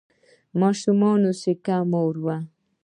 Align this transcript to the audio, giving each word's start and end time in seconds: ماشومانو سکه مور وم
ماشومانو 0.59 1.31
سکه 1.41 1.77
مور 1.91 2.15
وم 2.23 2.43